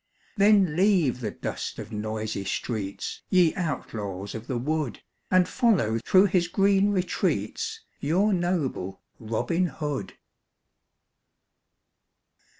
[0.35, 6.25] Then leave the dust of noisy streets, Ye outlaws of the wood, And follow through
[6.25, 10.17] his green retreats Your noble Robin Hood.